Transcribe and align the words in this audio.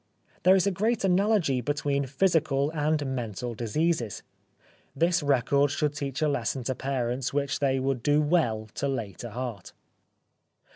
There 0.41 0.55
is 0.55 0.65
a 0.65 0.71
great 0.71 1.03
analogy 1.03 1.61
between 1.61 2.07
physical 2.07 2.71
and 2.71 3.05
mental 3.15 3.53
diseases. 3.53 4.23
This 4.95 5.21
record 5.21 5.69
should 5.69 5.93
teach 5.93 6.23
a 6.23 6.27
lesson 6.27 6.63
to 6.63 6.73
parents 6.73 7.33
which 7.35 7.59
they 7.59 7.79
would 7.79 8.01
do 8.01 8.19
well 8.19 8.67
to 8.73 8.87
lay 8.87 9.11
to 9.19 9.29
heart. 9.29 9.73